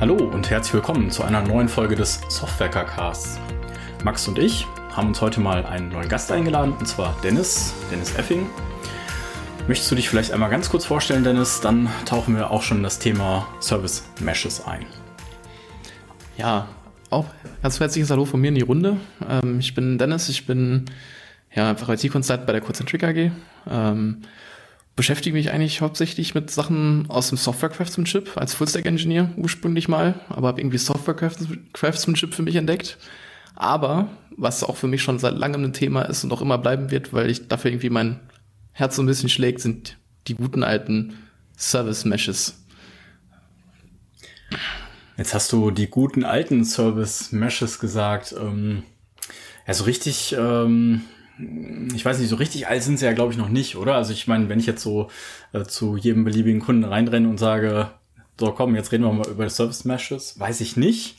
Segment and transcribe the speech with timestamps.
[0.00, 3.38] Hallo und herzlich willkommen zu einer neuen Folge des Softwarecar Casts.
[4.02, 8.16] Max und ich haben uns heute mal einen neuen Gast eingeladen, und zwar Dennis, Dennis
[8.16, 8.46] Effing.
[9.68, 11.60] Möchtest du dich vielleicht einmal ganz kurz vorstellen, Dennis?
[11.60, 14.86] Dann tauchen wir auch schon in das Thema Service Meshes ein.
[16.38, 16.66] Ja,
[17.10, 17.26] auch
[17.60, 18.96] ganz herzliches Hallo von mir in die Runde.
[19.28, 20.86] Ähm, ich bin Dennis, ich bin
[21.54, 23.32] ja IT-Consultant bei der Concentric AG.
[23.70, 24.22] Ähm,
[24.96, 30.20] beschäftige mich eigentlich hauptsächlich mit Sachen aus dem Software Craftsmanship als Fullstack Engineer ursprünglich mal,
[30.28, 31.16] aber habe irgendwie Software
[31.72, 32.98] Craftsmanship für mich entdeckt.
[33.54, 36.90] Aber was auch für mich schon seit langem ein Thema ist und auch immer bleiben
[36.90, 38.20] wird, weil ich dafür irgendwie mein
[38.72, 41.14] Herz so ein bisschen schlägt, sind die guten alten
[41.56, 42.56] Service Meshes.
[45.16, 48.34] Jetzt hast du die guten alten Service Meshes gesagt.
[48.38, 48.82] Ähm,
[49.66, 51.02] ja, richtig ähm,
[51.94, 53.94] ich weiß nicht, so richtig alt sind sie ja, glaube ich, noch nicht, oder?
[53.94, 55.08] Also ich meine, wenn ich jetzt so
[55.52, 57.90] äh, zu jedem beliebigen Kunden reinrenne und sage,
[58.38, 61.16] so komm, jetzt reden wir mal über Service Meshes, weiß ich nicht.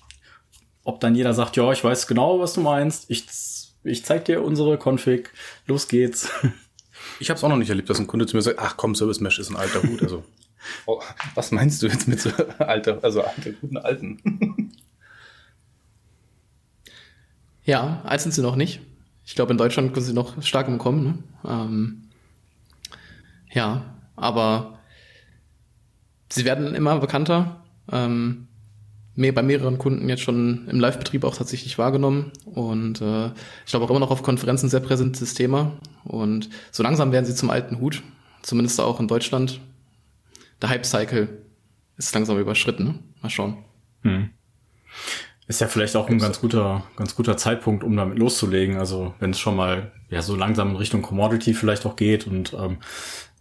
[0.83, 3.09] Ob dann jeder sagt, ja, ich weiß genau, was du meinst.
[3.09, 3.25] Ich,
[3.83, 5.31] ich zeig dir unsere Config.
[5.67, 6.29] Los geht's.
[7.19, 8.95] Ich habe es auch noch nicht erlebt, dass ein Kunde zu mir sagt, ach komm,
[8.95, 10.01] Service Mesh ist ein alter Hut.
[10.01, 10.23] Also,
[10.85, 11.01] oh,
[11.35, 14.71] was meinst du jetzt mit so alter, also alter, guten alten?
[17.63, 18.81] ja, alt sind sie noch nicht.
[19.25, 21.03] Ich glaube, in Deutschland können sie noch stark im Kommen.
[21.03, 21.17] Ne?
[21.45, 22.09] Ähm,
[23.51, 24.79] ja, aber
[26.29, 27.63] sie werden immer bekannter.
[27.91, 28.47] Ähm,
[29.15, 33.27] mehr bei mehreren Kunden jetzt schon im Live-Betrieb auch tatsächlich wahrgenommen und äh,
[33.65, 35.73] ich glaube auch immer noch auf Konferenzen sehr präsentes Thema
[36.05, 38.03] und so langsam werden sie zum alten Hut,
[38.41, 39.59] zumindest auch in Deutschland.
[40.61, 41.27] Der Hype-Cycle
[41.97, 42.83] ist langsam überschritten.
[42.85, 42.99] Ne?
[43.21, 43.57] Mal schauen.
[44.03, 44.29] Hm.
[45.47, 48.77] Ist ja vielleicht auch ein ganz guter, ganz guter Zeitpunkt, um damit loszulegen.
[48.77, 52.53] Also wenn es schon mal ja so langsam in Richtung Commodity vielleicht auch geht und
[52.53, 52.77] ähm,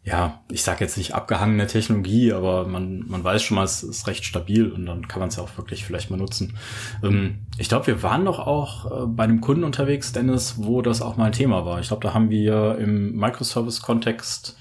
[0.02, 4.06] ja, ich sage jetzt nicht abgehangene Technologie, aber man, man weiß schon mal, es ist
[4.06, 6.56] recht stabil und dann kann man es ja auch wirklich vielleicht mal nutzen.
[7.02, 11.02] Ähm, ich glaube, wir waren doch auch äh, bei einem Kunden unterwegs, Dennis, wo das
[11.02, 11.80] auch mal ein Thema war.
[11.80, 14.56] Ich glaube, da haben wir im Microservice-Kontext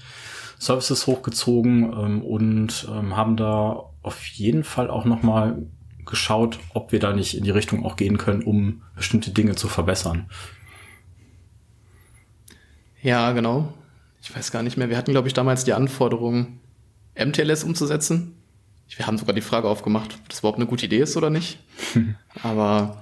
[0.58, 5.66] Services hochgezogen ähm, und ähm, haben da auf jeden Fall auch noch mal
[6.10, 9.68] geschaut, ob wir da nicht in die Richtung auch gehen können, um bestimmte Dinge zu
[9.68, 10.28] verbessern.
[13.02, 13.72] Ja, genau.
[14.22, 14.90] Ich weiß gar nicht mehr.
[14.90, 16.58] Wir hatten, glaube ich, damals die Anforderung,
[17.16, 18.34] MTLS umzusetzen.
[18.96, 21.58] Wir haben sogar die Frage aufgemacht, ob das überhaupt eine gute Idee ist oder nicht.
[22.42, 23.00] Aber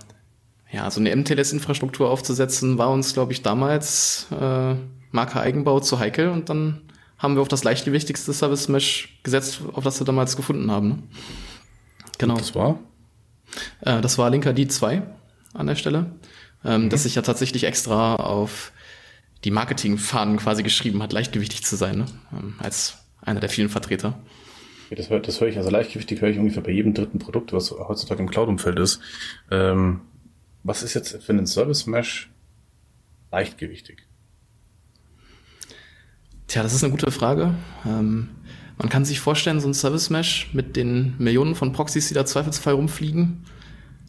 [0.71, 4.75] ja, so eine MTLS-Infrastruktur aufzusetzen, war uns, glaube ich, damals äh,
[5.11, 6.83] Marke Eigenbau zu heikel und dann
[7.17, 10.89] haben wir auf das leichtgewichtigste Service Mesh gesetzt, auf das wir damals gefunden haben.
[10.89, 10.99] Ne?
[12.19, 12.35] Genau.
[12.35, 12.79] Und das war?
[13.81, 15.03] Äh, das war Linkerd 2
[15.55, 16.07] an der Stelle,
[16.65, 16.91] ähm, mhm.
[16.91, 18.73] das sich ja tatsächlich extra auf
[19.45, 22.07] die Marketingfahnen quasi geschrieben hat, leichtgewichtig zu sein, ne?
[22.33, 24.19] ähm, als einer der vielen Vertreter.
[24.91, 28.23] Hör, das höre ich, also leichtgewichtig höre ich ungefähr bei jedem dritten Produkt, was heutzutage
[28.23, 29.01] im Cloud-Umfeld ist.
[29.51, 30.01] Ähm,
[30.63, 32.31] was ist jetzt für einen Service Mesh
[33.31, 34.07] leichtgewichtig?
[36.47, 37.55] Tja, das ist eine gute Frage.
[37.87, 38.31] Ähm,
[38.79, 42.25] man kann sich vorstellen, so ein Service Mesh mit den Millionen von Proxys, die da
[42.25, 43.45] zweifelsfrei rumfliegen,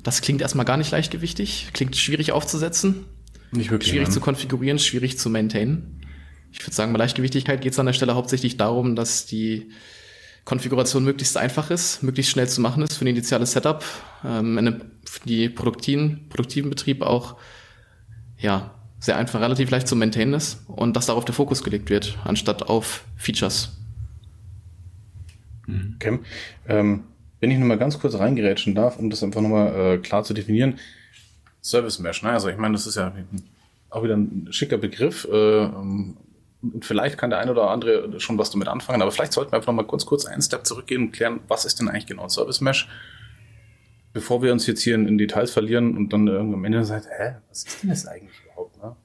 [0.04, 3.06] das klingt erstmal gar nicht leichtgewichtig, klingt schwierig aufzusetzen,
[3.52, 4.14] nicht wirklich, schwierig nein.
[4.14, 6.02] zu konfigurieren, schwierig zu maintainen.
[6.52, 9.72] Ich würde sagen, bei Leichtgewichtigkeit geht es an der Stelle hauptsächlich darum, dass die
[10.46, 13.84] Konfiguration möglichst einfach ist, möglichst schnell zu machen ist für ein initiales Setup,
[14.24, 17.38] ähm, eine, für die produktiven, produktiven Betrieb auch
[18.38, 22.18] ja, sehr einfach, relativ leicht zu maintainen ist und dass darauf der Fokus gelegt wird,
[22.24, 23.79] anstatt auf Features.
[25.70, 25.96] Mhm.
[25.96, 26.20] Okay.
[26.68, 27.04] Ähm,
[27.40, 30.34] wenn ich nur mal ganz kurz reingerätschen darf, um das einfach nochmal äh, klar zu
[30.34, 30.80] definieren.
[31.62, 32.32] Service Mesh, ne?
[32.32, 33.14] Also ich meine, das ist ja
[33.90, 35.28] auch wieder ein schicker Begriff.
[35.32, 35.66] Äh,
[36.62, 39.58] und vielleicht kann der eine oder andere schon was damit anfangen, aber vielleicht sollten wir
[39.58, 42.60] einfach nochmal kurz, kurz einen Step zurückgehen und klären, was ist denn eigentlich genau Service
[42.60, 42.90] Mesh?
[44.12, 47.06] Bevor wir uns jetzt hier in, in Details verlieren und dann irgendwann am Ende sagt,
[47.06, 48.96] hä, was ist denn das eigentlich überhaupt, ne?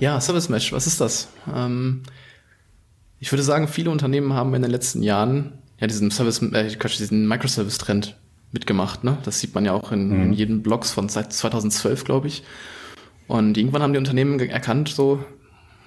[0.00, 1.28] Ja, Service Mesh, was ist das?
[1.54, 2.02] Ähm
[3.24, 7.26] ich würde sagen, viele Unternehmen haben in den letzten Jahren ja diesen Service, äh, diesen
[7.26, 8.18] Microservice-Trend
[8.52, 9.02] mitgemacht.
[9.02, 9.16] Ne?
[9.24, 10.22] Das sieht man ja auch in, mhm.
[10.24, 12.42] in jedem Blogs von seit 2012, glaube ich.
[13.26, 15.24] Und irgendwann haben die Unternehmen erkannt, so,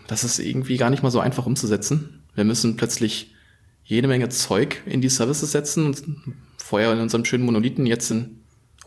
[0.07, 2.23] das ist irgendwie gar nicht mal so einfach umzusetzen.
[2.33, 3.35] Wir müssen plötzlich
[3.83, 5.95] jede Menge Zeug in die Services setzen.
[6.57, 8.39] Vorher in unserem schönen Monolithen, jetzt in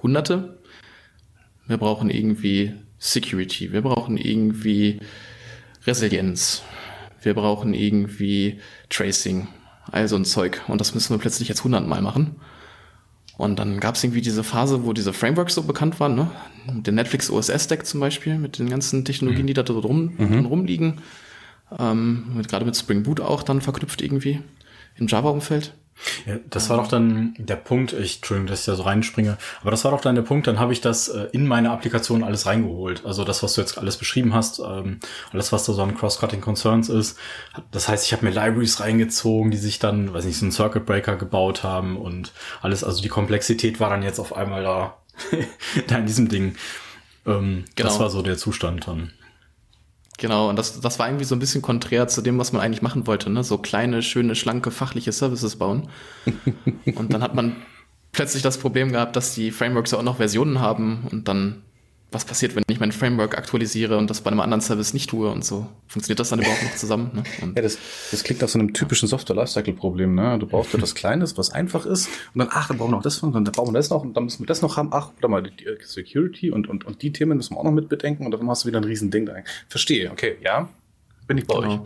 [0.03, 0.59] Hunderte.
[1.69, 4.99] Wir brauchen irgendwie Security, wir brauchen irgendwie
[5.87, 6.65] Resilienz,
[7.23, 9.49] wir brauchen irgendwie Tracing,
[9.91, 10.63] also ein Zeug.
[10.69, 12.37] Und das müssen wir plötzlich jetzt hundertmal machen.
[13.37, 16.31] Und dann gab es irgendwie diese Phase, wo diese Frameworks so bekannt waren, ne?
[16.67, 20.45] Der Netflix OSS Stack zum Beispiel, mit den ganzen Technologien, die da drum, mhm.
[20.45, 20.99] rumliegen.
[21.79, 24.41] Ähm, gerade mit Spring Boot auch dann verknüpft irgendwie
[24.97, 25.73] im Java-Umfeld.
[26.27, 29.71] Ja, das war doch dann der Punkt, ich, Entschuldigung, dass ich da so reinspringe, aber
[29.71, 32.47] das war doch dann der Punkt, dann habe ich das äh, in meine Applikation alles
[32.47, 33.05] reingeholt.
[33.05, 35.01] Also das, was du jetzt alles beschrieben hast, ähm,
[35.33, 37.19] alles, was da so an Cross-Cutting Concerns ist.
[37.71, 40.87] Das heißt, ich habe mir Libraries reingezogen, die sich dann, weiß nicht, so einen Circuit
[40.87, 42.33] Breaker gebaut haben und
[42.63, 44.97] alles, also die Komplexität war dann jetzt auf einmal da,
[45.87, 46.57] da in diesem Ding.
[47.27, 47.89] Ähm, genau.
[47.89, 49.13] Das war so der Zustand dann.
[50.21, 52.83] Genau, und das, das war irgendwie so ein bisschen konträr zu dem, was man eigentlich
[52.83, 53.43] machen wollte, ne?
[53.43, 55.89] So kleine, schöne, schlanke, fachliche Services bauen.
[56.95, 57.57] und dann hat man
[58.13, 61.63] plötzlich das Problem gehabt, dass die Frameworks ja auch noch Versionen haben und dann
[62.13, 65.31] was passiert, wenn ich mein Framework aktualisiere und das bei einem anderen Service nicht tue
[65.31, 65.69] und so.
[65.87, 67.11] Funktioniert das dann überhaupt noch zusammen?
[67.15, 67.53] Ne?
[67.55, 67.79] ja, das,
[68.11, 70.15] das klingt nach so einem typischen Software-Lifecycle-Problem.
[70.15, 70.39] Ne?
[70.41, 73.23] Du brauchst etwas Kleines, was einfach ist und dann, ach, dann brauchen wir noch das
[73.23, 74.91] und dann brauchen wir das noch und dann müssen wir das noch haben.
[74.93, 75.53] Ach, warte mal, die
[75.85, 78.65] Security und, und, und die Themen müssen wir auch noch mit bedenken und dann hast
[78.65, 79.35] du wieder ein riesen Ding da.
[79.69, 80.69] Verstehe, okay, ja,
[81.29, 81.75] bin ich bei genau.
[81.75, 81.81] euch.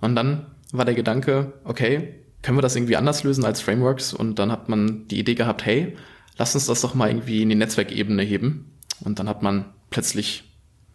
[0.00, 4.12] Und dann war der Gedanke, okay, können wir das irgendwie anders lösen als Frameworks?
[4.12, 5.96] Und dann hat man die Idee gehabt, hey,
[6.36, 8.69] lass uns das doch mal irgendwie in die Netzwerkebene heben
[9.00, 10.44] und dann hat man plötzlich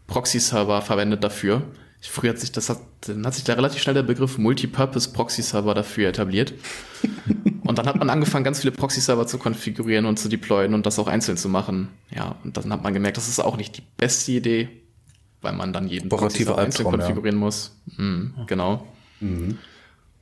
[0.08, 1.64] Proxy-Server verwendet dafür.
[2.02, 5.74] Früher hat sich das hat, dann hat sich da relativ schnell der Begriff Multipurpose Proxy-Server
[5.74, 6.54] dafür etabliert.
[7.64, 11.00] und dann hat man angefangen, ganz viele Proxy-Server zu konfigurieren und zu deployen und das
[11.00, 11.90] auch einzeln zu machen.
[12.16, 14.70] Ja, und dann hat man gemerkt, das ist auch nicht die beste Idee,
[15.42, 17.46] weil man dann jeden Proxy-Server einzeln konfigurieren ja.
[17.46, 17.76] muss.
[17.98, 18.86] Mhm, genau.
[19.20, 19.58] Mhm.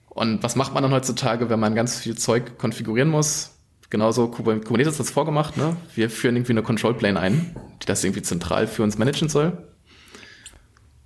[0.10, 3.53] Und was macht man dann heutzutage, wenn man ganz viel Zeug konfigurieren muss?
[3.94, 5.78] Genauso Kubernetes hat das vorgemacht, ne?
[5.94, 9.56] Wir führen irgendwie eine Control Plane ein, die das irgendwie zentral für uns managen soll.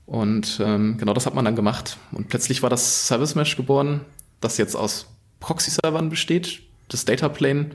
[0.05, 1.97] Und ähm, genau das hat man dann gemacht.
[2.13, 4.05] Und plötzlich war das Service Mesh geboren,
[4.39, 5.07] das jetzt aus
[5.41, 7.71] Proxy-Servern besteht, das Data Plane,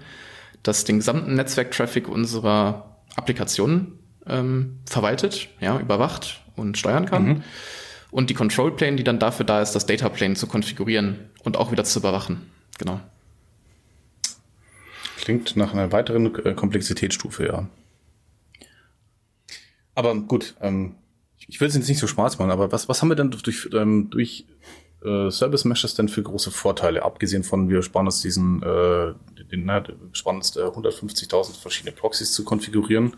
[0.63, 7.25] das den gesamten Netzwerk-Traffic unserer Applikationen ähm, verwaltet, ja, überwacht und steuern kann.
[7.25, 7.43] Mhm.
[8.11, 11.59] Und die Control Plane, die dann dafür da ist, das Data Plane zu konfigurieren und
[11.59, 12.51] auch wieder zu überwachen.
[12.79, 12.99] Genau.
[15.23, 17.69] Klingt nach einer weiteren äh, Komplexitätsstufe, ja.
[19.95, 20.97] Aber gut, ähm,
[21.47, 23.69] ich will es jetzt nicht so schwarz machen, aber was, was haben wir denn durch,
[23.73, 24.47] ähm, durch
[25.05, 29.15] äh, Service Meshes denn für große Vorteile, abgesehen von wir sparen uns diesen, äh,
[29.45, 33.15] den, ne, sparen uns äh, 150.000 verschiedene Proxys zu konfigurieren.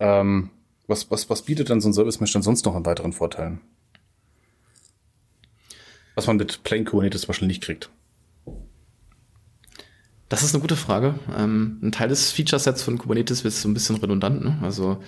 [0.00, 0.50] Ähm,
[0.88, 3.60] was, was, was bietet denn so ein Service Mesh dann sonst noch an weiteren Vorteilen?
[6.16, 7.90] Was man mit Plain Kubernetes wahrscheinlich nicht kriegt.
[10.30, 11.16] Das ist eine gute Frage.
[11.36, 14.42] Ähm, ein Teil des Feature-Sets von Kubernetes wird so ein bisschen redundant.
[14.42, 14.58] Ne?
[14.62, 15.02] Also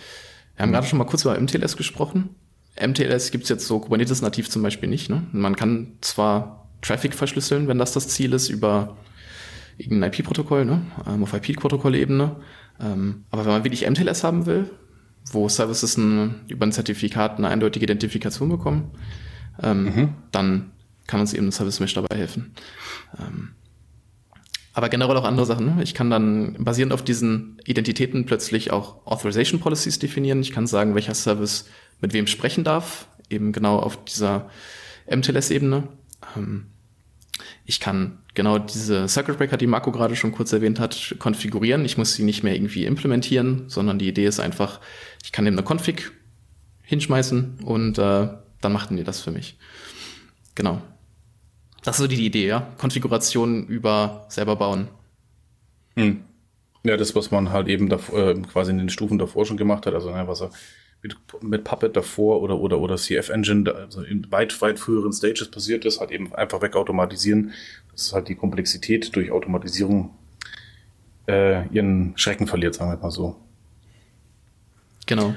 [0.57, 0.75] wir haben mhm.
[0.75, 2.31] gerade schon mal kurz über MTLS gesprochen.
[2.79, 5.09] MTLS gibt's jetzt so Kubernetes nativ zum Beispiel nicht.
[5.09, 5.23] Ne?
[5.31, 8.97] Man kann zwar Traffic verschlüsseln, wenn das das Ziel ist, über
[9.79, 10.83] irgendein IP-Protokoll, ne?
[11.07, 12.37] Ähm, auf IP-Protokoll-Ebene.
[12.81, 14.71] Ähm, aber wenn man wirklich MTLS haben will,
[15.31, 18.91] wo Services ein, über ein Zertifikat eine eindeutige Identifikation bekommen,
[19.63, 20.09] ähm, mhm.
[20.33, 20.73] dann
[21.07, 22.55] kann uns eben ein Service Mesh dabei helfen.
[23.19, 23.51] Ähm,
[24.73, 25.77] aber generell auch andere Sachen.
[25.77, 25.83] Ne?
[25.83, 30.41] Ich kann dann basierend auf diesen Identitäten plötzlich auch Authorization Policies definieren.
[30.41, 31.67] Ich kann sagen, welcher Service
[32.01, 34.49] mit wem sprechen darf, eben genau auf dieser
[35.11, 35.89] MTLS-Ebene.
[36.37, 36.67] Ähm,
[37.65, 41.85] ich kann genau diese Circuit Breaker, die Marco gerade schon kurz erwähnt hat, konfigurieren.
[41.85, 44.81] Ich muss sie nicht mehr irgendwie implementieren, sondern die Idee ist einfach,
[45.23, 46.13] ich kann eben eine Config
[46.83, 48.29] hinschmeißen und äh,
[48.61, 49.59] dann machten die das für mich.
[50.55, 50.83] Genau.
[51.83, 52.73] Das ist so die Idee, ja.
[52.79, 54.89] Konfiguration über selber bauen.
[55.97, 56.23] Hm.
[56.85, 59.87] Ja, das, was man halt eben davor, äh, quasi in den Stufen davor schon gemacht
[59.87, 60.51] hat, also ne, was er
[61.03, 65.51] mit, mit Puppet davor oder oder oder CF Engine, also in weit weit früheren Stages
[65.51, 67.53] passiert ist, halt eben einfach wegautomatisieren.
[67.91, 70.11] Das ist halt die Komplexität durch Automatisierung
[71.29, 73.37] äh, ihren Schrecken verliert, sagen wir mal so.
[75.07, 75.35] Genau.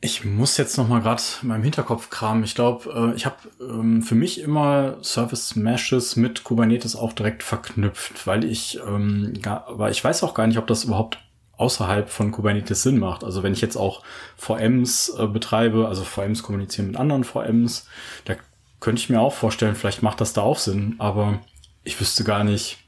[0.00, 2.44] Ich muss jetzt noch mal gerade in meinem Hinterkopf kramen.
[2.44, 7.42] Ich glaube, äh, ich habe ähm, für mich immer Service Meshes mit Kubernetes auch direkt
[7.42, 11.18] verknüpft, weil ich, ähm, gar, aber ich weiß auch gar nicht, ob das überhaupt
[11.56, 13.24] außerhalb von Kubernetes Sinn macht.
[13.24, 14.04] Also wenn ich jetzt auch
[14.36, 17.88] VMs äh, betreibe, also VMs kommunizieren mit anderen VMs,
[18.24, 18.36] da
[18.78, 21.40] könnte ich mir auch vorstellen, vielleicht macht das da auch Sinn, aber
[21.82, 22.78] ich wüsste gar nicht,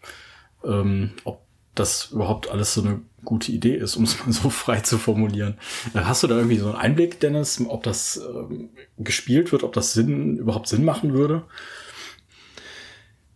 [0.64, 1.42] ähm, ob
[1.74, 5.54] das überhaupt alles so eine gute Idee ist, um es mal so frei zu formulieren.
[5.94, 9.72] Äh, hast du da irgendwie so einen Einblick, Dennis, ob das ähm, gespielt wird, ob
[9.72, 11.42] das Sinn, überhaupt Sinn machen würde?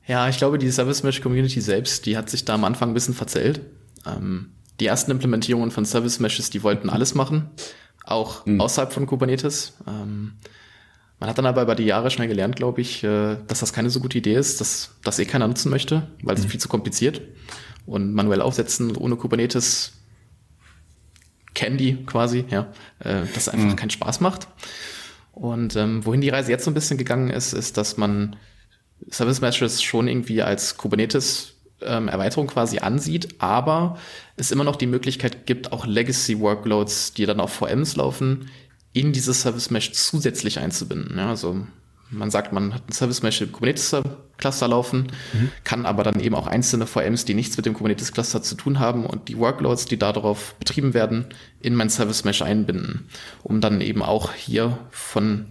[0.06, 2.94] Ja, ich glaube, die Service Mesh Community selbst, die hat sich da am Anfang ein
[2.94, 3.62] bisschen verzählt.
[4.06, 7.50] Ähm, die ersten Implementierungen von Service Meshes, die wollten alles machen,
[8.04, 8.60] auch mhm.
[8.60, 9.74] außerhalb von Kubernetes.
[9.86, 10.32] Ähm,
[11.20, 13.88] man hat dann aber über die Jahre schnell gelernt, glaube ich, äh, dass das keine
[13.88, 16.48] so gute Idee ist, dass das eh keiner nutzen möchte, weil es mhm.
[16.48, 17.22] viel zu kompliziert
[17.86, 19.92] und manuell aufsetzen ohne Kubernetes
[21.54, 23.76] Candy quasi, ja, äh, das einfach mhm.
[23.76, 24.48] keinen Spaß macht.
[25.32, 28.36] Und ähm, wohin die Reise jetzt so ein bisschen gegangen ist, ist, dass man
[29.10, 33.98] Service Meshes schon irgendwie als Kubernetes ähm, Erweiterung quasi ansieht, aber
[34.36, 38.50] es immer noch die Möglichkeit gibt, auch Legacy Workloads, die dann auf VMs laufen,
[38.92, 41.18] in dieses Service Mesh zusätzlich einzubinden.
[41.18, 41.66] Ja, also
[42.14, 43.94] man sagt, man hat ein Service Mesh im Kubernetes
[44.36, 45.50] Cluster laufen, mhm.
[45.62, 48.80] kann aber dann eben auch einzelne VMs, die nichts mit dem Kubernetes Cluster zu tun
[48.80, 51.26] haben und die Workloads, die darauf betrieben werden,
[51.60, 53.08] in mein Service Mesh einbinden,
[53.42, 55.46] um dann eben auch hier von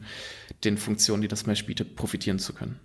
[0.63, 2.79] den Funktionen, die das Mesh bietet, profitieren zu können.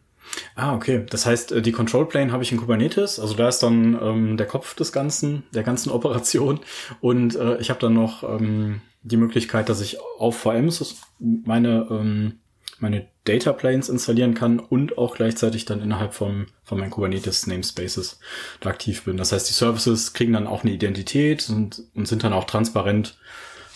[0.54, 1.06] Ah, okay.
[1.08, 3.18] Das heißt, äh, die Control Plane habe ich in Kubernetes.
[3.18, 6.60] Also da ist dann ähm, der Kopf des Ganzen, der ganzen Operation.
[7.00, 12.40] Und äh, ich habe dann noch ähm, die Möglichkeit, dass ich auf VMs meine ähm,
[12.78, 18.18] meine Data Planes installieren kann und auch gleichzeitig dann innerhalb vom, von meinen Kubernetes Namespaces
[18.60, 19.16] da aktiv bin.
[19.16, 23.18] Das heißt, die Services kriegen dann auch eine Identität und, und sind dann auch transparent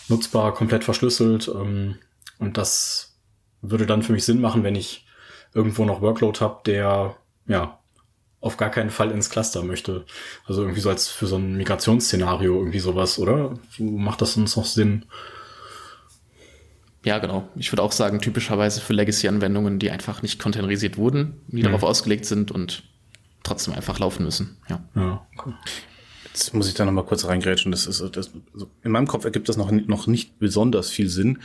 [0.09, 1.47] nutzbar, komplett verschlüsselt.
[1.47, 1.95] Ähm,
[2.39, 3.15] und das
[3.61, 5.05] würde dann für mich Sinn machen, wenn ich
[5.53, 7.15] irgendwo noch Workload habe, der
[7.47, 7.79] ja
[8.41, 10.05] auf gar keinen Fall ins Cluster möchte.
[10.45, 13.53] Also irgendwie so als für so ein Migrationsszenario irgendwie sowas, oder?
[13.77, 15.05] Macht das uns noch Sinn?
[17.05, 17.49] Ja, genau.
[17.55, 21.63] Ich würde auch sagen, typischerweise für Legacy-Anwendungen, die einfach nicht containerisiert wurden, die mhm.
[21.63, 22.83] darauf ausgelegt sind und
[23.43, 24.57] trotzdem einfach laufen müssen.
[24.69, 24.83] Ja.
[24.95, 25.53] ja okay.
[26.25, 27.71] Jetzt muss ich da nochmal kurz reingrätschen.
[27.71, 31.39] Das ist, das, also in meinem Kopf ergibt das noch, noch nicht besonders viel Sinn.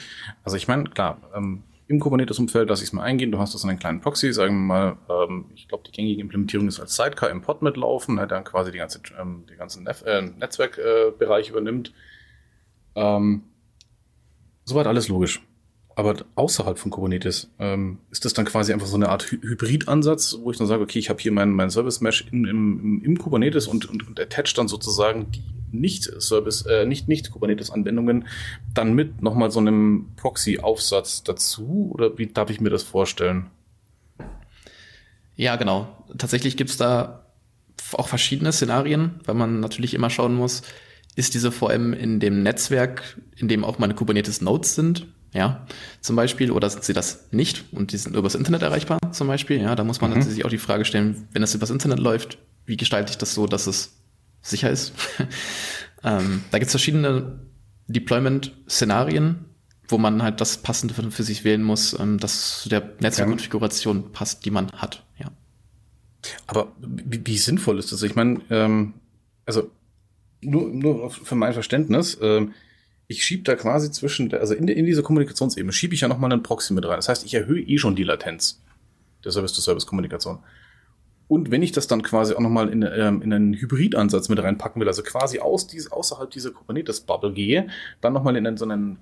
[0.45, 3.33] Also ich meine, klar, ähm, im Kubernetes-Umfeld lasse ich es mal eingehen.
[3.33, 6.21] Du hast das in einen kleinen Proxy, sagen wir mal, ähm, ich glaube, die gängige
[6.21, 9.85] Implementierung ist als Sidecar im Pod mitlaufen, der dann quasi die ganze, ähm, die ganzen
[9.85, 11.93] Nef äh, Netzwerkbereich äh, übernimmt.
[12.95, 13.43] Ähm,
[14.65, 15.43] soweit alles logisch.
[15.99, 20.38] Aber außerhalb von Kubernetes ähm, ist das dann quasi einfach so eine Art Hy Hybridansatz,
[20.40, 23.19] wo ich dann sage, okay, ich habe hier mein, mein Service Mesh in, im, im
[23.19, 28.28] Kubernetes und, und, und attach dann sozusagen die nicht-Service, äh, nicht, nicht Kubernetes-Anwendungen
[28.73, 31.90] dann mit nochmal so einem Proxy-Aufsatz dazu?
[31.93, 33.50] Oder wie darf ich mir das vorstellen?
[35.35, 35.88] Ja, genau.
[36.17, 37.26] Tatsächlich gibt's da
[37.95, 40.62] auch verschiedene Szenarien, weil man natürlich immer schauen muss,
[41.17, 45.66] ist diese VM in dem Netzwerk, in dem auch meine Kubernetes-Nodes sind, ja,
[46.00, 49.61] zum Beispiel, oder sind sie das nicht und die sind übers Internet erreichbar, zum Beispiel,
[49.61, 50.18] ja, da muss man mhm.
[50.18, 53.47] natürlich auch die Frage stellen, wenn das übers Internet läuft, wie gestalte ich das so,
[53.47, 53.97] dass es
[54.42, 54.92] sicher ist.
[56.04, 57.40] ähm, da gibt es verschiedene
[57.88, 59.44] Deployment-Szenarien,
[59.88, 64.12] wo man halt das Passende für, für sich wählen muss, ähm, das zu der Netzwerkkonfiguration
[64.12, 65.04] passt, die man hat.
[65.18, 65.30] Ja.
[66.47, 68.02] Aber wie, wie sinnvoll ist das?
[68.02, 68.94] Ich meine, ähm,
[69.47, 69.70] also
[70.40, 72.52] nur, nur für mein Verständnis, ähm,
[73.09, 76.43] ich schiebe da quasi zwischen, also in, in dieser Kommunikationsebene schiebe ich ja nochmal einen
[76.43, 76.97] Proxy mit rein.
[76.97, 78.62] Das heißt, ich erhöhe eh schon die Latenz
[79.25, 80.38] der Service-to-Service-Kommunikation.
[81.27, 84.81] Und wenn ich das dann quasi auch nochmal in, ähm, in einen Hybridansatz mit reinpacken
[84.81, 87.69] will, also quasi aus diese, außerhalb dieser Kubernetes-Bubble gehe,
[88.03, 88.99] dann nochmal in so einen,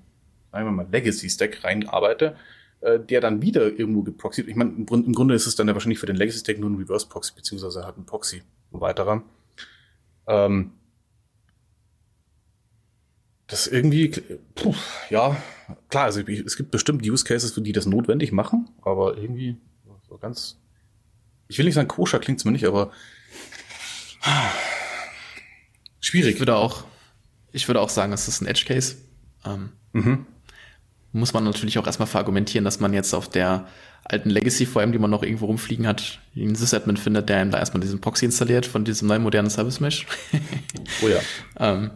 [0.51, 2.35] sagen wir mal, Legacy-Stack reinarbeite,
[2.81, 4.47] äh, der dann wieder irgendwo geproxied.
[4.47, 6.75] Ich meine, im, im, Grunde ist es dann ja wahrscheinlich für den Legacy-Stack nur ein
[6.75, 8.41] Reverse-Proxy, beziehungsweise halt ein Proxy,
[8.73, 9.23] ein weiterer.
[10.27, 10.71] Ähm,
[13.47, 14.09] das irgendwie,
[14.55, 14.75] puh,
[15.09, 15.35] ja,
[15.89, 19.57] klar, also es gibt bestimmt Use Cases, für die das notwendig machen, aber irgendwie
[20.07, 20.57] so ganz
[21.47, 22.91] ich will nicht sagen koscher, klingt's mir nicht, aber
[25.99, 26.35] schwierig.
[26.35, 26.83] Ich würde auch,
[27.51, 28.95] ich würde auch sagen, es ist ein Edge Case.
[29.45, 30.25] Ähm, mhm.
[31.13, 33.67] Muss man natürlich auch erstmal verargumentieren, dass man jetzt auf der
[34.03, 37.59] alten Legacy VM, die man noch irgendwo rumfliegen hat, einen Sysadmin findet, der ihm da
[37.59, 40.05] erstmal diesen Proxy installiert von diesem neuen modernen Service Mesh.
[41.01, 41.19] oh ja.
[41.59, 41.91] ähm,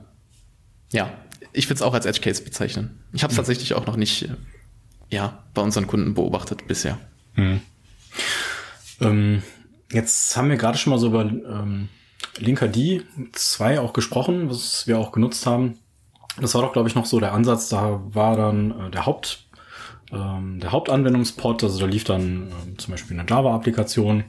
[0.92, 1.14] ja,
[1.54, 3.04] ich würde es auch als Edge Case bezeichnen.
[3.14, 3.42] Ich habe es mhm.
[3.42, 4.36] tatsächlich auch noch nicht, äh,
[5.10, 6.98] ja, bei unseren Kunden beobachtet bisher.
[7.36, 7.62] Mhm.
[9.00, 9.44] Ähm,
[9.92, 11.90] jetzt haben wir gerade schon mal so über ähm,
[12.38, 12.78] Linkerd
[13.34, 15.78] 2 auch gesprochen, was wir auch genutzt haben.
[16.40, 17.70] Das war doch, glaube ich, noch so der Ansatz.
[17.70, 19.46] Da war dann äh, der Haupt
[20.12, 24.26] ähm, der Hauptanwendungsport, also da lief dann äh, zum Beispiel eine Java-Applikation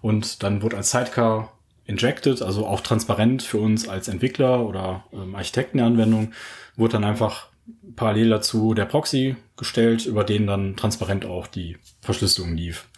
[0.00, 1.52] und dann wurde als Sidecar
[1.90, 6.32] injected, also auch transparent für uns als Entwickler oder ähm, Architekten der Anwendung,
[6.76, 7.48] wurde dann einfach
[7.96, 12.88] parallel dazu der Proxy gestellt, über den dann transparent auch die Verschlüsselung lief.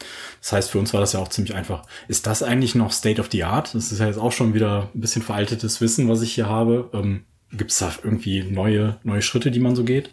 [0.40, 1.84] Das heißt, für uns war das ja auch ziemlich einfach.
[2.08, 3.74] Ist das eigentlich noch State of the Art?
[3.74, 6.90] Das ist ja jetzt auch schon wieder ein bisschen veraltetes Wissen, was ich hier habe.
[6.92, 10.10] Ähm, Gibt es da irgendwie neue, neue Schritte, die man so geht?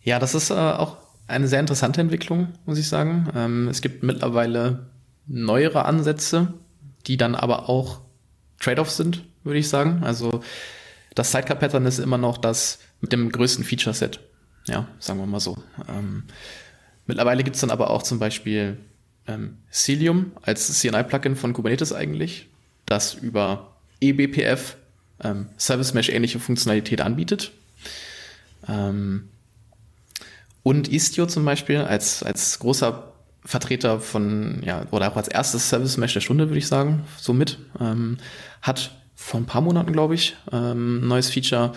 [0.00, 3.28] Ja, das ist äh, auch eine sehr interessante Entwicklung, muss ich sagen.
[3.34, 4.91] Ähm, es gibt mittlerweile
[5.26, 6.54] neuere Ansätze,
[7.06, 8.00] die dann aber auch
[8.60, 10.02] Trade-offs sind, würde ich sagen.
[10.04, 10.42] Also
[11.14, 14.20] das Sidecar-Pattern ist immer noch das mit dem größten Feature-Set.
[14.66, 15.56] Ja, sagen wir mal so.
[15.88, 16.24] Ähm,
[17.06, 18.78] mittlerweile gibt's dann aber auch zum Beispiel
[19.26, 22.48] ähm, Cilium als CNI-Plugin von Kubernetes eigentlich,
[22.86, 24.76] das über eBPF
[25.22, 27.52] ähm, Service Mesh ähnliche Funktionalität anbietet.
[28.68, 29.28] Ähm,
[30.62, 33.11] und Istio zum Beispiel als, als großer
[33.44, 37.32] Vertreter von, ja, oder auch als erstes Service Mesh der Stunde, würde ich sagen, so
[37.32, 38.18] mit, ähm,
[38.60, 41.72] hat vor ein paar Monaten, glaube ich, ähm, neues Feature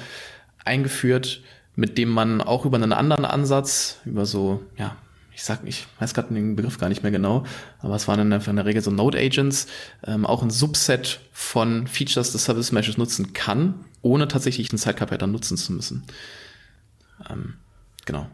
[0.63, 1.41] eingeführt,
[1.75, 4.95] mit dem man auch über einen anderen Ansatz, über so, ja,
[5.33, 7.45] ich sag, ich weiß gerade den Begriff gar nicht mehr genau,
[7.79, 9.67] aber es waren in der Regel so Node Agents,
[10.05, 15.07] ähm, auch ein Subset von Features des Service Meshes nutzen kann, ohne tatsächlich einen Sidecar
[15.17, 16.03] dann nutzen zu müssen.
[17.29, 17.55] Ähm,
[18.05, 18.29] genau.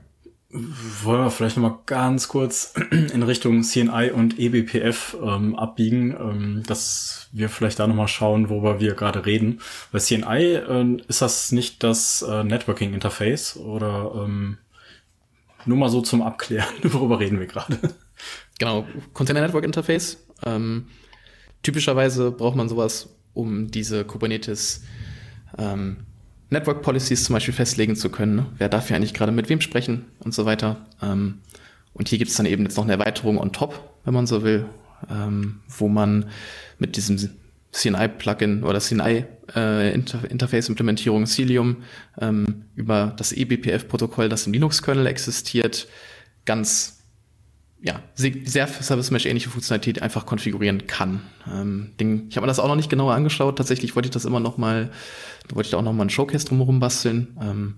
[0.54, 7.30] Wollen wir vielleicht nochmal ganz kurz in Richtung CNI und eBPF ähm, abbiegen, ähm, dass
[7.32, 9.62] wir vielleicht da nochmal schauen, worüber wir gerade reden.
[9.94, 14.58] Bei CNI äh, ist das nicht das äh, Networking-Interface oder ähm,
[15.66, 17.80] nur mal so zum Abklären, worüber reden wir gerade?
[18.60, 20.18] Genau, Container Network Interface.
[20.46, 20.88] Ähm,
[21.64, 24.84] typischerweise braucht man sowas, um diese Kubernetes
[25.58, 26.06] ähm,
[26.52, 28.36] Network Policies zum Beispiel festlegen zu können.
[28.36, 28.46] Ne?
[28.58, 30.86] Wer darf ja eigentlich gerade mit wem sprechen und so weiter.
[31.02, 31.40] Ähm,
[31.94, 34.44] und hier gibt es dann eben jetzt noch eine Erweiterung on top, wenn man so
[34.44, 34.68] will,
[35.10, 36.30] ähm, wo man
[36.78, 37.18] mit diesem
[37.72, 41.78] CNI-Plugin oder CNI-Interface-Implementierung äh, Cilium
[42.20, 45.88] ähm, über das eBPF-Protokoll, das im Linux-Kernel existiert,
[46.46, 47.01] ganz
[47.84, 51.22] ja, sehr Service Mesh ähnliche Funktionalität einfach konfigurieren kann.
[51.52, 53.58] Ähm, Ding, ich habe mir das auch noch nicht genauer angeschaut.
[53.58, 54.92] Tatsächlich wollte ich das immer noch mal,
[55.52, 57.36] wollte ich da auch noch mal ein Showcase drumherum basteln.
[57.42, 57.76] Ähm,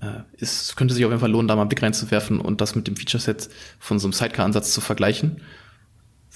[0.00, 2.74] äh, es könnte sich auf jeden Fall lohnen, da mal einen Blick reinzuwerfen und das
[2.74, 3.48] mit dem Feature-Set
[3.78, 5.40] von so einem Sidecar-Ansatz zu vergleichen,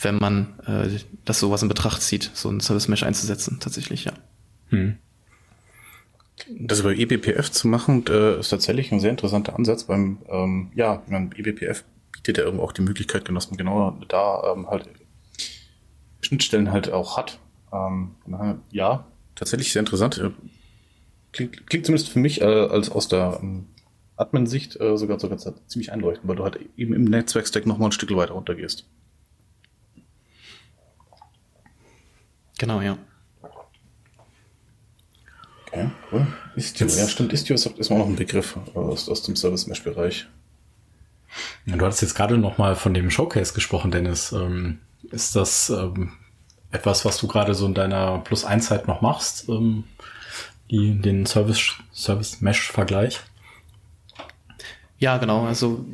[0.00, 4.12] wenn man äh, das sowas in Betracht zieht, so ein Service Mesh einzusetzen, tatsächlich, ja.
[4.68, 4.98] Hm.
[6.50, 11.02] Das über eBPF zu machen, äh, ist tatsächlich ein sehr interessanter Ansatz beim, ähm, ja,
[11.08, 11.82] beim eBPF
[12.26, 14.88] ja irgendwo auch die Möglichkeit, dass man genau da ähm, halt
[16.20, 17.38] Schnittstellen halt auch hat.
[17.72, 18.16] Ähm,
[18.70, 20.18] ja, tatsächlich sehr interessant.
[20.18, 20.30] Äh,
[21.32, 23.66] klingt, klingt zumindest für mich äh, als aus der ähm,
[24.16, 28.14] Admin-Sicht äh, sogar, sogar ziemlich einleuchtend, weil du halt eben im Netzwerkstack nochmal ein Stück
[28.16, 28.86] weiter runtergehst.
[32.58, 32.96] Genau, ja.
[35.66, 36.26] Okay, cool.
[36.54, 40.26] Istio, ja stimmt, Istio ist, ist auch noch ein Begriff aus, aus dem Service-Mesh-Bereich.
[41.66, 44.32] Ja, du hattest jetzt gerade noch mal von dem Showcase gesprochen, Dennis.
[44.32, 44.78] Ähm,
[45.10, 46.12] ist das ähm,
[46.70, 49.48] etwas, was du gerade so in deiner Plus 1 Zeit noch machst?
[49.48, 49.84] Ähm,
[50.70, 52.38] die, den Service, Service?
[54.98, 55.46] Ja, genau.
[55.46, 55.84] Also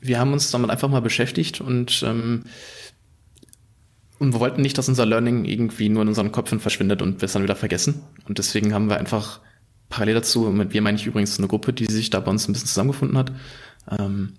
[0.00, 2.44] wir haben uns damit einfach mal beschäftigt und, ähm,
[4.18, 7.26] und wir wollten nicht, dass unser Learning irgendwie nur in unseren Köpfen verschwindet und wir
[7.26, 8.02] es dann wieder vergessen.
[8.26, 9.40] Und deswegen haben wir einfach
[9.88, 12.52] parallel dazu, mit wir meine ich übrigens eine Gruppe, die sich da bei uns ein
[12.52, 13.32] bisschen zusammengefunden hat,
[13.98, 14.34] ähm,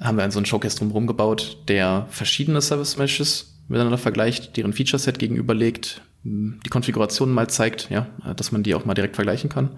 [0.00, 4.98] haben wir so einen Showcase drumherum gebaut, der verschiedene Service Meshes miteinander vergleicht, deren Feature
[4.98, 9.70] Set gegenüberlegt, die Konfiguration mal zeigt, ja, dass man die auch mal direkt vergleichen kann.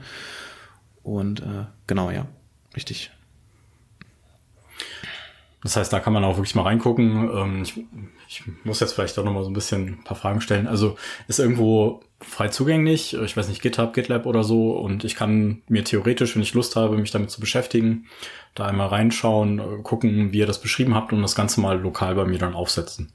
[1.03, 2.27] Und äh, genau, ja,
[2.77, 3.11] richtig.
[5.63, 7.31] Das heißt, da kann man auch wirklich mal reingucken.
[7.33, 7.85] Ähm, ich,
[8.29, 10.67] ich muss jetzt vielleicht auch noch mal so ein bisschen ein paar Fragen stellen.
[10.67, 10.97] Also
[11.29, 15.85] ist irgendwo frei zugänglich, ich weiß nicht, GitHub, GitLab oder so, und ich kann mir
[15.85, 18.07] theoretisch, wenn ich Lust habe, mich damit zu beschäftigen,
[18.55, 22.15] da einmal reinschauen, äh, gucken, wie ihr das beschrieben habt und das Ganze mal lokal
[22.15, 23.13] bei mir dann aufsetzen.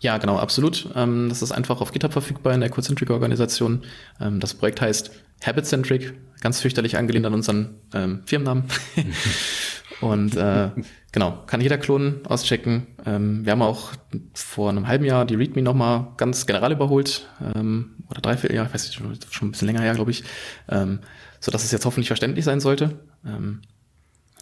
[0.00, 0.88] Ja, genau, absolut.
[0.94, 3.82] Ähm, das ist einfach auf GitHub verfügbar in der Codecentric-Organisation.
[4.20, 5.10] Ähm, das Projekt heißt
[5.44, 8.64] Habitcentric, ganz fürchterlich angelehnt an unseren ähm, Firmennamen.
[10.02, 10.70] Und äh,
[11.12, 12.86] genau, kann jeder klonen, auschecken.
[13.06, 13.92] Ähm, wir haben auch
[14.34, 17.26] vor einem halben Jahr die README nochmal ganz general überholt.
[17.54, 20.24] Ähm, oder dreiviertel Jahr, ich weiß nicht, schon ein bisschen länger her, glaube ich.
[20.68, 21.00] Ähm,
[21.40, 23.00] so dass es jetzt hoffentlich verständlich sein sollte.
[23.24, 23.62] Ähm,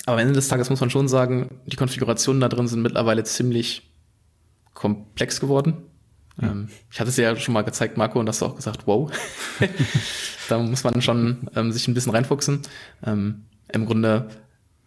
[0.07, 3.25] aber am Ende des Tages muss man schon sagen, die Konfigurationen da drin sind mittlerweile
[3.25, 3.91] ziemlich
[4.75, 5.85] komplex geworden.
[6.37, 6.69] Mhm.
[6.91, 9.11] Ich hatte es ja schon mal gezeigt, Marco, und hast du auch gesagt, wow.
[10.49, 12.63] da muss man schon ähm, sich ein bisschen reinfuchsen.
[13.05, 14.29] Ähm, Im Grunde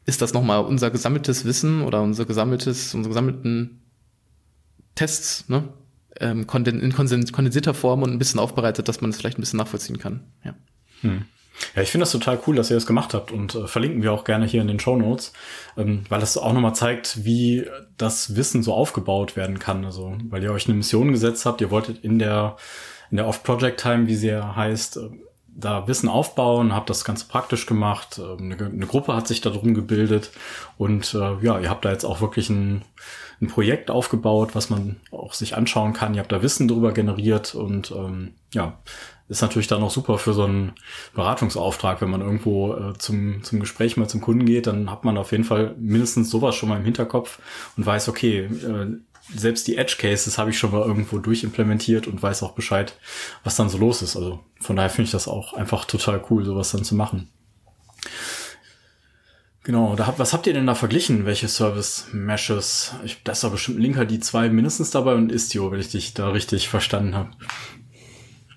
[0.06, 3.82] ist das nochmal unser gesammeltes Wissen oder unser gesammeltes, unsere gesammelten
[4.96, 5.70] Tests, ne?
[6.20, 10.00] Ähm, in kondensierter Form und ein bisschen aufbereitet, dass man es vielleicht ein bisschen nachvollziehen
[10.00, 10.24] kann.
[10.44, 10.56] Ja.
[11.02, 11.26] Hm.
[11.76, 14.14] Ja, ich finde das total cool, dass ihr das gemacht habt und äh, verlinken wir
[14.14, 15.34] auch gerne hier in den Show Notes,
[15.78, 17.66] ähm, weil das auch nochmal zeigt, wie
[17.98, 19.86] das Wissen so aufgebaut werden kann.
[19.86, 22.58] Also, weil ihr euch eine Mission gesetzt habt, ihr wolltet in der
[23.10, 25.10] in der Off-Project-Time, wie sie ja heißt, äh,
[25.60, 28.20] da Wissen aufbauen, habt das ganz praktisch gemacht.
[28.20, 30.32] Ähm, eine, eine, Gruppe hat sich da drum gebildet
[30.78, 32.84] und äh, ja, ihr habt da jetzt auch wirklich ein,
[33.42, 36.14] ein Projekt aufgebaut, was man auch sich anschauen kann.
[36.14, 38.78] Ihr habt da Wissen drüber generiert und ähm, ja,
[39.30, 40.74] ist natürlich dann auch super für so einen
[41.14, 45.18] Beratungsauftrag, wenn man irgendwo äh, zum, zum Gespräch mal zum Kunden geht, dann hat man
[45.18, 47.40] auf jeden Fall mindestens sowas schon mal im Hinterkopf
[47.76, 48.98] und weiß, okay, äh,
[49.36, 52.98] selbst die Edge Cases habe ich schon mal irgendwo durchimplementiert und weiß auch Bescheid,
[53.44, 54.16] was dann so los ist.
[54.16, 57.30] Also von daher finde ich das auch einfach total cool, sowas dann zu machen.
[59.64, 61.26] Genau, da, was habt ihr denn da verglichen?
[61.26, 62.96] Welche Service-Meshes?
[63.26, 66.30] Da ist doch bestimmt Linker die zwei mindestens dabei und Istio, wenn ich dich da
[66.30, 67.32] richtig verstanden habe.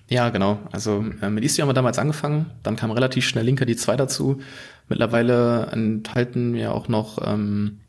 [0.07, 0.59] Ja, genau.
[0.71, 3.97] Also äh, mit Istio haben wir damals angefangen, dann kam relativ schnell Linker die zwei
[3.97, 4.41] dazu.
[4.87, 7.79] Mittlerweile enthalten wir auch noch ähm,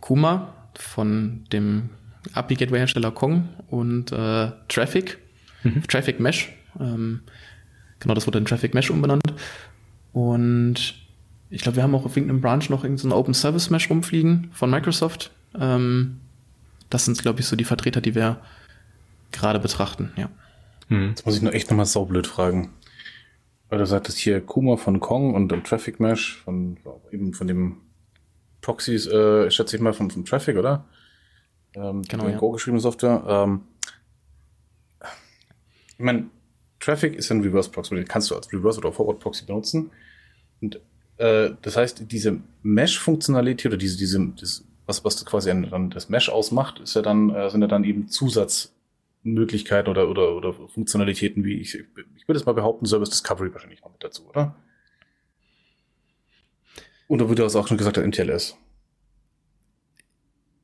[0.00, 1.90] Kuma von dem
[2.34, 5.18] API-Gateway-Hersteller Kong und äh, Traffic,
[5.62, 5.82] mhm.
[5.88, 6.52] Traffic Mesh.
[6.78, 7.20] Ähm,
[8.00, 9.34] genau, das wurde in Traffic Mesh umbenannt.
[10.12, 10.94] Und
[11.50, 14.50] ich glaube, wir haben auch auf irgendeinem Branch noch irgendeinen so Open Service Mesh rumfliegen
[14.52, 15.30] von Microsoft.
[15.58, 16.20] Ähm,
[16.90, 18.40] das sind, glaube ich, so die Vertreter, die wir
[19.32, 20.28] gerade betrachten, ja.
[20.88, 21.10] Hm.
[21.10, 22.72] Jetzt muss ich nur echt nochmal saublöd fragen.
[23.68, 26.78] Weil du sagtest hier Kuma von Kong und um, Traffic Mesh von
[27.10, 27.78] eben von dem
[28.60, 30.84] Proxys, äh, schätze ich mal, von, von Traffic, oder?
[31.76, 32.28] Ähm, genau.
[32.28, 32.38] Ja.
[32.38, 33.22] Go geschriebene Software.
[33.28, 33.62] Ähm,
[35.90, 36.30] ich meine,
[36.80, 39.90] Traffic ist ein Reverse Proxy, den kannst du als Reverse oder Forward Proxy benutzen.
[40.60, 40.80] Und
[41.18, 46.28] äh, das heißt, diese Mesh-Funktionalität oder diese, diese, das, was, was quasi dann das Mesh
[46.28, 51.60] ausmacht, ist ja dann, äh, sind ja dann eben Zusatzmöglichkeiten oder, oder, oder Funktionalitäten wie
[51.60, 54.56] ich, ich würde es mal behaupten, Service Discovery wahrscheinlich noch mit dazu, oder?
[57.08, 58.56] Und da würde das auch schon gesagt, MTLS.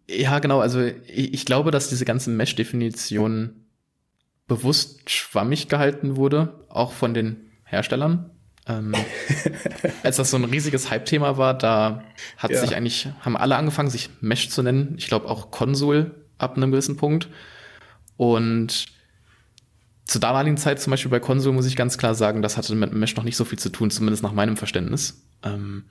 [0.09, 0.61] Ja, genau.
[0.61, 3.67] Also ich, ich glaube, dass diese ganze Mesh-Definition
[4.47, 8.31] bewusst schwammig gehalten wurde, auch von den Herstellern.
[8.67, 8.95] Ähm,
[10.03, 12.05] als das so ein riesiges Hype-Thema war, da
[12.37, 12.61] hat ja.
[12.61, 14.95] sich eigentlich, haben alle angefangen, sich Mesh zu nennen.
[14.99, 17.29] Ich glaube auch Konsul ab einem gewissen Punkt.
[18.17, 18.87] Und
[20.05, 22.93] zur damaligen Zeit, zum Beispiel bei Konsul, muss ich ganz klar sagen, das hatte mit
[22.93, 25.25] Mesh noch nicht so viel zu tun, zumindest nach meinem Verständnis.
[25.43, 25.85] Ähm,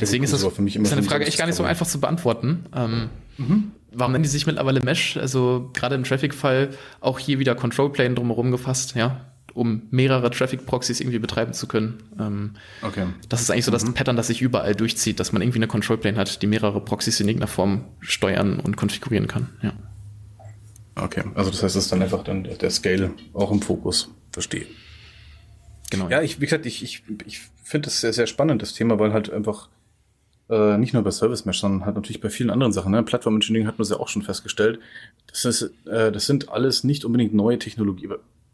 [0.00, 2.00] deswegen ist das für mich immer ist eine Frage echt gar nicht so einfach zu
[2.00, 2.66] beantworten.
[2.74, 3.72] Ähm, mhm.
[3.92, 5.16] Warum nennen die sich mittlerweile Mesh?
[5.16, 11.00] Also gerade im Traffic-Fall auch hier wieder Control Plane drumherum gefasst, ja um mehrere Traffic-Proxys
[11.00, 12.02] irgendwie betreiben zu können.
[12.18, 12.52] Ähm,
[12.82, 13.06] okay.
[13.28, 13.94] Das ist eigentlich so das mhm.
[13.94, 17.20] Pattern, das sich überall durchzieht, dass man irgendwie eine Control Plane hat, die mehrere Proxys
[17.20, 19.48] in irgendeiner Form steuern und konfigurieren kann.
[19.62, 19.72] Ja.
[20.94, 24.10] Okay, also das heißt, es ist dann einfach dann der Scale auch im Fokus.
[24.30, 24.66] Verstehe.
[25.90, 26.08] Genau.
[26.08, 29.12] Ja, ich, wie gesagt, ich, ich, ich finde das sehr, sehr spannend, das Thema, weil
[29.12, 29.68] halt einfach
[30.52, 32.92] äh, nicht nur bei Service Mesh, sondern halt natürlich bei vielen anderen Sachen.
[32.92, 33.02] Ne?
[33.02, 34.78] Plattform Engineering hat man ja auch schon festgestellt.
[35.26, 38.08] Das, ist, äh, das sind alles nicht unbedingt neue Technologie,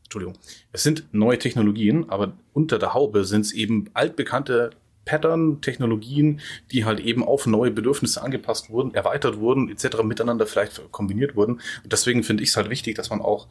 [0.04, 0.36] Entschuldigung,
[0.72, 4.70] es sind neue Technologien, aber unter der Haube sind es eben altbekannte
[5.04, 10.02] Pattern, Technologien, die halt eben auf neue Bedürfnisse angepasst wurden, erweitert wurden, etc.
[10.04, 11.54] miteinander vielleicht kombiniert wurden.
[11.82, 13.48] Und deswegen finde ich es halt wichtig, dass man auch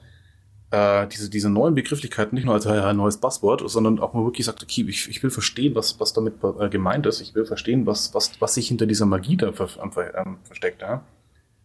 [0.71, 4.45] äh, diese, diese neuen Begrifflichkeiten nicht nur als ein neues Buzzword, sondern auch mal wirklich
[4.45, 7.21] sagt, okay, ich, ich will verstehen, was, was damit äh, gemeint ist.
[7.21, 9.69] Ich will verstehen, was, was, was sich hinter dieser Magie da ver,
[10.15, 10.81] ähm, versteckt.
[10.81, 11.03] Ja?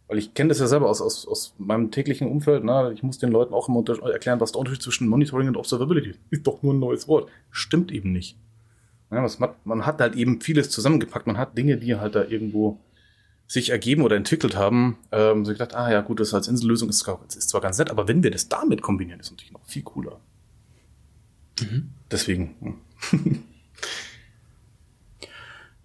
[0.07, 2.65] Weil ich kenne das ja selber aus, aus, aus meinem täglichen Umfeld.
[2.65, 2.93] Ne?
[2.95, 6.21] Ich muss den Leuten auch immer erklären, was der Unterschied zwischen Monitoring und Observability ist.
[6.31, 7.29] Ist doch nur ein neues Wort.
[7.51, 8.37] Stimmt eben nicht.
[9.11, 11.27] Ja, was man, man hat halt eben vieles zusammengepackt.
[11.27, 12.79] Man hat Dinge, die halt da irgendwo
[13.47, 14.99] sich ergeben oder entwickelt haben.
[15.11, 18.09] Ähm, so gedacht, ah ja gut, das als Insellösung ist, ist zwar ganz nett, aber
[18.09, 20.21] wenn wir das damit kombinieren, ist natürlich noch viel cooler.
[21.61, 21.91] Mhm.
[22.11, 22.79] Deswegen.
[23.11, 23.43] Hm.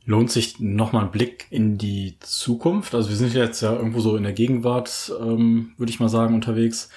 [0.06, 2.96] Lohnt sich nochmal ein Blick in die Zukunft?
[2.96, 6.34] Also wir sind jetzt ja irgendwo so in der Gegenwart, ähm, würde ich mal sagen,
[6.34, 6.88] unterwegs.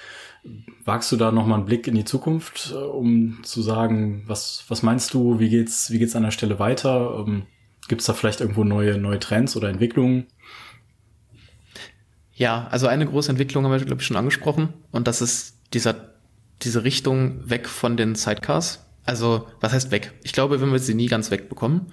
[0.85, 4.81] Wagst du da nochmal einen Blick in die Zukunft, äh, um zu sagen, was, was
[4.81, 7.25] meinst du, wie geht's, wie geht's an der Stelle weiter?
[7.27, 7.43] Ähm,
[7.87, 10.27] Gibt es da vielleicht irgendwo neue, neue Trends oder Entwicklungen?
[12.33, 14.69] Ja, also eine große Entwicklung haben wir, glaube ich, schon angesprochen.
[14.91, 16.13] Und das ist dieser,
[16.61, 18.85] diese Richtung weg von den Sidecars.
[19.03, 20.13] Also, was heißt weg?
[20.23, 21.87] Ich glaube, wenn wir sie nie ganz wegbekommen,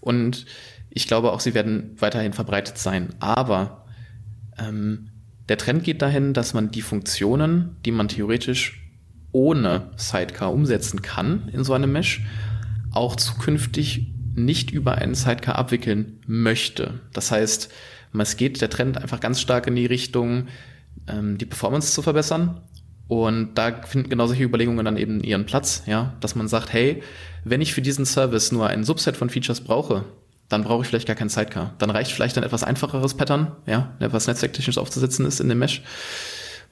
[0.00, 0.46] und
[0.90, 3.10] ich glaube auch, sie werden weiterhin verbreitet sein.
[3.20, 3.84] Aber
[4.58, 5.10] ähm,
[5.48, 8.82] der Trend geht dahin, dass man die Funktionen, die man theoretisch
[9.32, 12.22] ohne Sidecar umsetzen kann in so einem Mesh,
[12.92, 17.00] auch zukünftig nicht über einen Sidecar abwickeln möchte.
[17.12, 17.70] Das heißt,
[18.18, 20.48] es geht der Trend einfach ganz stark in die Richtung,
[21.06, 22.60] ähm, die Performance zu verbessern.
[23.08, 27.02] Und da finden genau solche Überlegungen dann eben ihren Platz, ja, dass man sagt, hey,
[27.44, 30.04] wenn ich für diesen Service nur ein Subset von Features brauche,
[30.48, 31.74] dann brauche ich vielleicht gar keinen Sidecar.
[31.78, 35.82] Dann reicht vielleicht ein etwas einfacheres Pattern, ja, was netzwerktechnisch aufzusetzen ist in dem Mesh.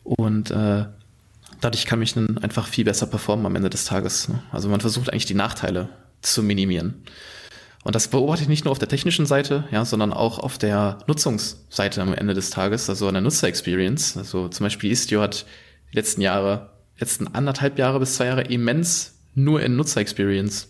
[0.05, 0.87] Und äh,
[1.61, 4.29] dadurch kann ich dann einfach viel besser performen am Ende des Tages.
[4.29, 4.41] Ne?
[4.53, 5.89] Also man versucht eigentlich die Nachteile
[6.23, 7.03] zu minimieren.
[7.85, 10.99] Und das beobachte ich nicht nur auf der technischen Seite, ja, sondern auch auf der
[11.07, 14.17] Nutzungsseite am Ende des Tages, also an der Nutzer-Experience.
[14.17, 15.47] Also zum Beispiel Istio hat
[15.93, 20.69] die letzten Jahre, letzten anderthalb Jahre bis zwei Jahre immens nur in Nutzer-Experience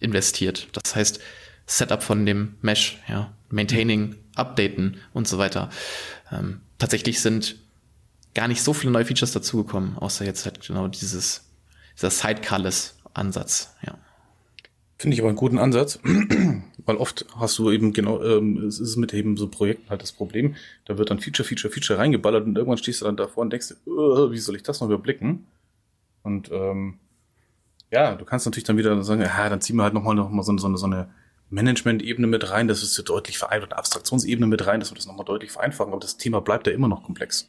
[0.00, 0.68] investiert.
[0.72, 1.20] Das heißt,
[1.66, 5.70] Setup von dem Mesh, ja, Maintaining, Updaten und so weiter.
[6.32, 7.56] Ähm, tatsächlich sind
[8.34, 11.44] gar nicht so viele neue Features dazugekommen, außer jetzt halt genau dieses,
[11.96, 13.98] dieser Sidecarless Ansatz, ja.
[15.00, 15.98] Finde ich aber einen guten Ansatz,
[16.84, 20.12] Weil oft hast du eben genau, ähm, es ist mit eben so Projekten halt das
[20.12, 23.50] Problem, da wird dann Feature, Feature, Feature reingeballert und irgendwann stehst du dann davor und
[23.50, 25.46] denkst, uh, wie soll ich das noch überblicken?
[26.22, 26.98] Und ähm,
[27.90, 30.42] ja, du kannst natürlich dann wieder sagen, ja, dann ziehen wir halt nochmal noch mal
[30.42, 31.08] so, so, so eine
[31.48, 35.06] Management-Ebene mit rein, das ist so deutlich vereinfacht, eine Abstraktionsebene mit rein, dass wir das
[35.06, 37.48] nochmal deutlich vereinfachen, aber das Thema bleibt ja immer noch komplex.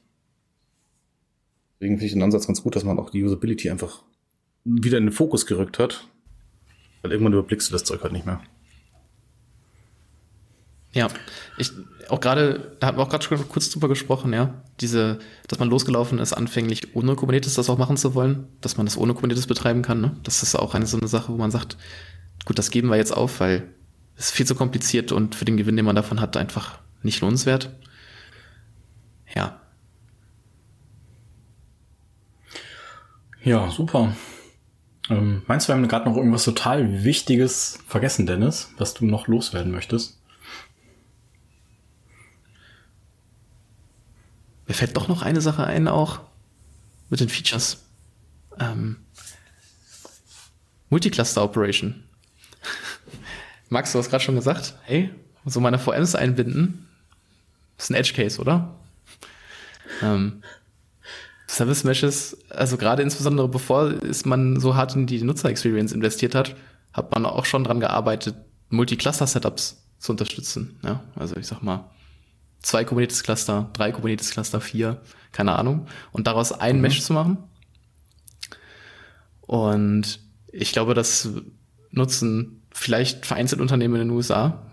[1.81, 4.03] Deswegen finde ich den Ansatz ganz gut, dass man auch die Usability einfach
[4.63, 6.07] wieder in den Fokus gerückt hat,
[7.01, 8.41] weil irgendwann überblickst du das Zeug halt nicht mehr.
[10.93, 11.07] Ja,
[11.57, 11.71] ich
[12.09, 14.61] auch gerade, da haben wir auch gerade schon kurz drüber gesprochen, ja.
[14.81, 18.85] Diese, dass man losgelaufen ist, anfänglich ohne Kubernetes das auch machen zu wollen, dass man
[18.85, 20.17] das ohne Kubernetes betreiben kann, ne?
[20.23, 21.77] Das ist auch eine so eine Sache, wo man sagt,
[22.45, 23.69] gut, das geben wir jetzt auf, weil
[24.17, 27.21] es ist viel zu kompliziert und für den Gewinn, den man davon hat, einfach nicht
[27.21, 27.73] lohnenswert.
[29.33, 29.61] Ja.
[33.43, 34.13] Ja, super.
[35.11, 39.27] Ähm, meinst du, wir haben gerade noch irgendwas total Wichtiges vergessen, Dennis, was du noch
[39.27, 40.17] loswerden möchtest?
[44.67, 46.21] Mir fällt doch noch eine Sache ein, auch
[47.09, 47.83] mit den Features.
[48.57, 48.97] Ähm,
[50.89, 52.05] Multicluster Operation.
[53.69, 55.09] Max, du hast gerade schon gesagt, hey,
[55.43, 56.87] so meine VMs einbinden,
[57.77, 58.75] ist ein Edge Case, oder?
[60.01, 60.41] Ähm,
[61.51, 66.55] Service Meshes, also gerade insbesondere bevor ist man so hart in die Nutzer-Experience investiert hat,
[66.93, 68.35] hat man auch schon dran gearbeitet,
[68.69, 70.79] Multi-Cluster-Setups zu unterstützen.
[70.81, 71.89] Ja, also ich sag mal,
[72.61, 75.01] zwei Kubernetes-Cluster, drei Kubernetes-Cluster, vier,
[75.33, 76.83] keine Ahnung, und daraus ein mhm.
[76.83, 77.37] Mesh zu machen.
[79.41, 80.21] Und
[80.53, 81.31] ich glaube, das
[81.89, 84.67] nutzen vielleicht vereinzelt Unternehmen in den USA.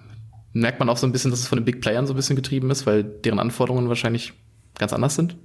[0.52, 2.36] Merkt man auch so ein bisschen, dass es von den Big Playern so ein bisschen
[2.36, 4.32] getrieben ist, weil deren Anforderungen wahrscheinlich
[4.78, 5.36] ganz anders sind.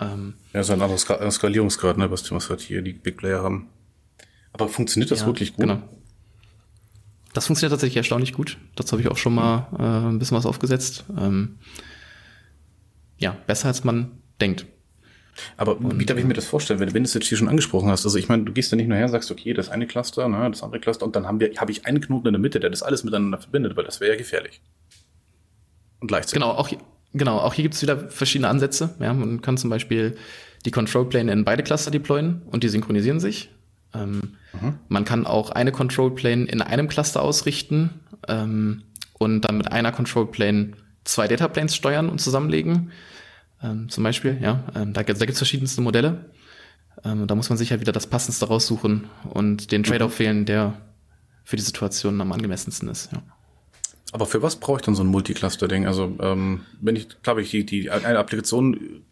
[0.00, 3.42] Ähm, ja, so ein anderes Ska Skalierungsgrad, ne, was, was halt hier die Big Player
[3.42, 3.68] haben.
[4.52, 5.66] Aber funktioniert das ja, wirklich gut?
[5.66, 5.82] Genau.
[7.32, 8.58] Das funktioniert tatsächlich erstaunlich gut.
[8.76, 11.04] Dazu habe ich auch schon mal äh, ein bisschen was aufgesetzt.
[11.18, 11.58] Ähm,
[13.18, 14.66] ja, besser als man denkt.
[15.56, 17.48] Aber und, wie darf ich mir das vorstellen, wenn, wenn du es jetzt hier schon
[17.48, 18.04] angesprochen hast?
[18.04, 20.28] Also ich meine, du gehst ja nicht nur her und sagst, okay, das eine Cluster,
[20.28, 22.60] ne, das andere Cluster und dann haben wir, habe ich einen Knoten in der Mitte,
[22.60, 24.60] der das alles miteinander verbindet, weil das wäre ja gefährlich.
[26.00, 26.34] Und gleichzeitig.
[26.34, 26.78] Genau, auch hier,
[27.12, 28.94] genau, auch hier gibt es wieder verschiedene Ansätze.
[29.00, 30.16] Ja, man kann zum Beispiel
[30.64, 33.50] die Control Plane in beide Cluster deployen und die synchronisieren sich.
[33.94, 34.74] Ähm, mhm.
[34.88, 37.90] Man kann auch eine Control Plane in einem Cluster ausrichten
[38.28, 38.82] ähm,
[39.14, 40.72] und dann mit einer Control Plane
[41.04, 42.92] zwei Data Planes steuern und zusammenlegen.
[43.62, 46.26] Ähm, zum Beispiel, ja, ähm, da, da gibt es verschiedenste Modelle.
[47.04, 50.24] Ähm, da muss man sich halt wieder das Passendste raussuchen und den Trade-off mhm.
[50.24, 50.74] wählen, der
[51.44, 53.12] für die Situation am angemessensten ist.
[53.12, 53.22] Ja.
[54.12, 55.86] Aber für was brauche ich dann so ein Multicluster-Ding?
[55.86, 59.02] Also ähm, wenn ich, glaube ich, die, die eine Applikation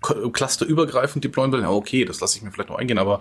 [0.00, 3.20] clusterübergreifend deployen will, ja okay, das lasse ich mir vielleicht noch eingehen, aber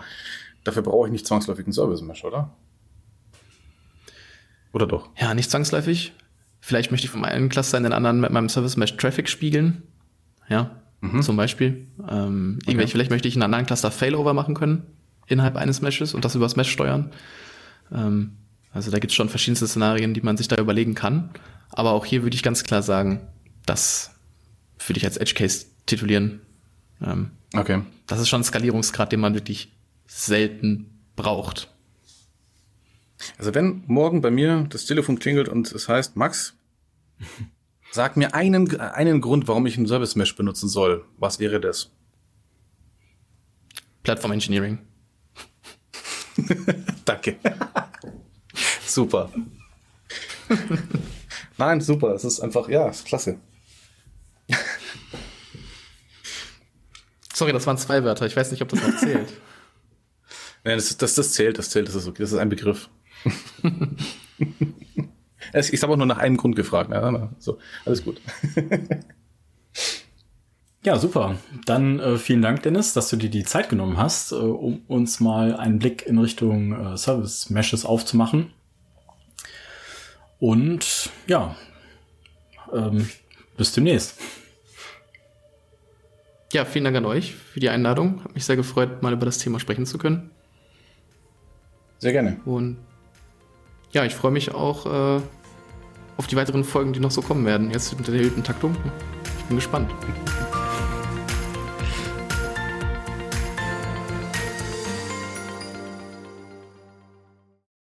[0.63, 2.55] dafür brauche ich nicht zwangsläufig einen Service Mesh, oder?
[4.71, 5.09] Oder doch?
[5.17, 6.13] Ja, nicht zwangsläufig.
[6.61, 9.83] Vielleicht möchte ich vom einen Cluster in den anderen mit meinem Service Mesh Traffic spiegeln.
[10.47, 11.21] Ja, mhm.
[11.21, 11.87] zum Beispiel.
[12.09, 12.87] Ähm, okay.
[12.87, 14.85] Vielleicht möchte ich in einem anderen Cluster Failover machen können
[15.27, 17.11] innerhalb eines Meshes und das übers Mesh steuern.
[17.91, 18.37] Ähm,
[18.71, 21.31] also da gibt es schon verschiedenste Szenarien, die man sich da überlegen kann.
[21.69, 23.27] Aber auch hier würde ich ganz klar sagen,
[23.65, 24.11] das
[24.85, 26.41] würde ich als Edge Case titulieren.
[27.01, 27.81] Ähm, okay.
[28.07, 29.71] Das ist schon ein Skalierungsgrad, den man wirklich
[30.07, 31.69] selten braucht.
[33.37, 36.55] Also wenn morgen bei mir das Telefon klingelt und es heißt, Max,
[37.91, 41.05] sag mir einen, einen Grund, warum ich einen Service Mesh benutzen soll.
[41.17, 41.91] Was wäre das?
[44.03, 44.79] Platform Engineering.
[47.05, 47.37] Danke.
[48.99, 49.29] super.
[51.57, 52.13] Nein, super.
[52.13, 53.37] Es ist einfach, ja, ist klasse.
[57.33, 58.25] Sorry, das waren zwei Wörter.
[58.25, 59.31] Ich weiß nicht, ob das noch zählt.
[60.65, 62.21] Nein, das, das, das zählt, das zählt, das ist okay.
[62.21, 62.89] Das ist ein Begriff.
[65.53, 66.89] ich habe auch nur nach einem Grund gefragt.
[66.89, 68.19] Na, so, alles gut.
[70.83, 71.35] Ja, super.
[71.65, 75.21] Dann äh, vielen Dank, Dennis, dass du dir die Zeit genommen hast, äh, um uns
[75.21, 78.51] mal einen Blick in Richtung äh, Service Meshes aufzumachen.
[80.39, 81.55] Und ja,
[82.73, 83.09] ähm,
[83.57, 84.19] bis demnächst.
[86.51, 88.23] Ja, vielen Dank an euch für die Einladung.
[88.23, 90.31] Hat mich sehr gefreut, mal über das Thema sprechen zu können.
[91.99, 92.39] Sehr gerne.
[92.45, 92.77] Und
[93.91, 95.21] ja, ich freue mich auch äh,
[96.17, 97.71] auf die weiteren Folgen, die noch so kommen werden.
[97.71, 98.75] Jetzt mit der erhöhten Taktung.
[99.39, 99.91] Ich bin gespannt.